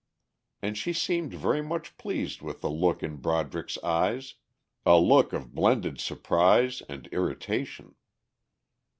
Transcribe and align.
And 0.63 0.75
she 0.79 0.93
seemed 0.93 1.31
very 1.31 1.61
much 1.61 1.95
pleased 1.95 2.41
with 2.41 2.61
the 2.61 2.71
look 2.71 3.03
in 3.03 3.17
Broderick's 3.17 3.77
eyes, 3.83 4.33
a 4.83 4.97
look 4.97 5.31
of 5.31 5.53
blended 5.53 5.99
surprise 5.99 6.81
and 6.89 7.05
irritation. 7.11 7.93